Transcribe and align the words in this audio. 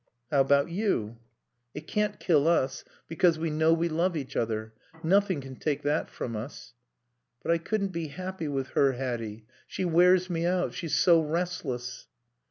"How 0.31 0.41
about 0.41 0.69
you?" 0.71 1.19
"It 1.75 1.85
can't 1.85 2.19
kill 2.19 2.47
us, 2.47 2.83
because 3.07 3.37
we 3.37 3.51
know 3.51 3.71
we 3.71 3.87
love 3.87 4.17
each 4.17 4.35
other. 4.35 4.73
Nothing 5.03 5.41
can 5.41 5.55
take 5.57 5.83
that 5.83 6.09
from 6.09 6.35
us." 6.35 6.73
"But 7.43 7.51
I 7.51 7.59
couldn't 7.59 7.91
be 7.91 8.07
happy 8.07 8.47
with 8.47 8.69
her, 8.69 8.93
Hatty. 8.93 9.45
She 9.67 9.85
wears 9.85 10.27
me 10.27 10.43
out. 10.43 10.73
She's 10.73 10.95
so 10.95 11.21
restless." 11.21 12.07